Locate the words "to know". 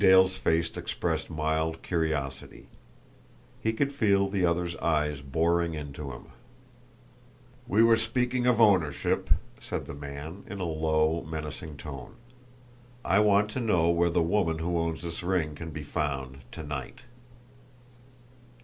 13.51-13.91